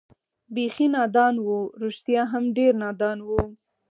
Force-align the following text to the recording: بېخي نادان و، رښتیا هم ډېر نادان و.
بېخي 0.53 0.87
نادان 0.95 1.35
و، 1.45 1.47
رښتیا 1.83 2.21
هم 2.31 2.43
ډېر 2.57 2.71
نادان 2.83 3.17
و. 3.23 3.29